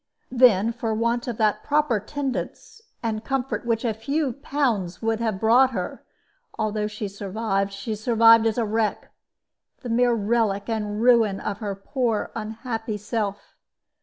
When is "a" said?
3.85-3.93, 8.57-8.65